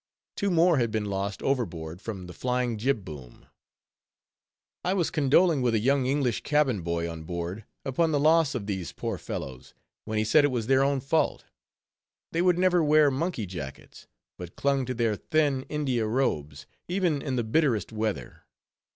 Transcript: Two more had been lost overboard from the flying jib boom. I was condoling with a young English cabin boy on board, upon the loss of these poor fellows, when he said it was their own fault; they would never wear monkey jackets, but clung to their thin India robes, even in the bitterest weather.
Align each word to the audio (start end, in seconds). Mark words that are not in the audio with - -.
Two 0.35 0.49
more 0.49 0.79
had 0.79 0.89
been 0.89 1.05
lost 1.05 1.43
overboard 1.43 2.01
from 2.01 2.25
the 2.25 2.33
flying 2.33 2.75
jib 2.79 3.05
boom. 3.05 3.45
I 4.83 4.95
was 4.95 5.11
condoling 5.11 5.61
with 5.61 5.75
a 5.75 5.79
young 5.79 6.07
English 6.07 6.41
cabin 6.41 6.81
boy 6.81 7.07
on 7.07 7.21
board, 7.21 7.65
upon 7.85 8.11
the 8.11 8.19
loss 8.19 8.55
of 8.55 8.65
these 8.65 8.93
poor 8.93 9.19
fellows, 9.19 9.75
when 10.05 10.17
he 10.17 10.23
said 10.23 10.43
it 10.43 10.47
was 10.47 10.65
their 10.65 10.83
own 10.83 11.01
fault; 11.01 11.45
they 12.31 12.41
would 12.41 12.57
never 12.57 12.83
wear 12.83 13.11
monkey 13.11 13.45
jackets, 13.45 14.07
but 14.39 14.55
clung 14.55 14.87
to 14.87 14.95
their 14.95 15.15
thin 15.15 15.67
India 15.69 16.07
robes, 16.07 16.65
even 16.87 17.21
in 17.21 17.35
the 17.35 17.43
bitterest 17.43 17.91
weather. 17.91 18.45